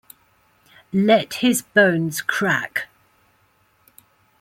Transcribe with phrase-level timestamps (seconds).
[0.91, 2.87] Let his bones crack.